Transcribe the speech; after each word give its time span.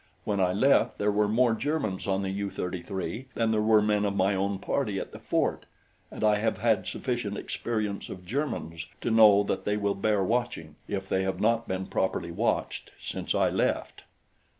When 0.23 0.39
I 0.39 0.51
left, 0.51 0.97
there 0.97 1.11
were 1.11 1.27
more 1.27 1.53
Germans 1.53 2.07
on 2.07 2.23
the 2.23 2.31
U 2.31 2.49
33 2.49 3.27
than 3.35 3.51
there 3.51 3.61
were 3.61 3.83
men 3.83 4.03
of 4.03 4.15
my 4.15 4.33
own 4.33 4.57
party 4.57 4.99
at 4.99 5.11
the 5.11 5.19
fort, 5.19 5.67
and 6.09 6.23
I 6.23 6.37
have 6.39 6.57
had 6.57 6.87
sufficient 6.87 7.37
experience 7.37 8.09
of 8.09 8.25
Germans 8.25 8.87
to 9.01 9.11
know 9.11 9.43
that 9.43 9.63
they 9.63 9.77
will 9.77 9.93
bear 9.93 10.23
watching 10.23 10.75
if 10.87 11.07
they 11.07 11.21
have 11.21 11.39
not 11.39 11.67
been 11.67 11.85
properly 11.85 12.31
watched 12.31 12.89
since 12.99 13.35
I 13.35 13.51
left." 13.51 14.01